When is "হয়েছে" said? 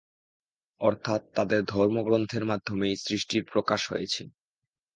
3.91-4.21